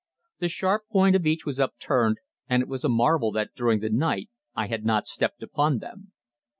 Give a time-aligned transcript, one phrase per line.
[0.39, 2.17] The sharp point of each was upturned,
[2.49, 6.11] and it was a marvel that during the night I had not stepped upon them.